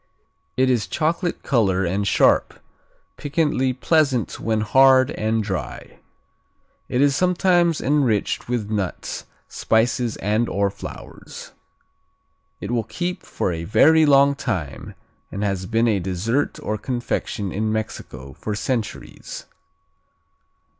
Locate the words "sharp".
2.07-2.55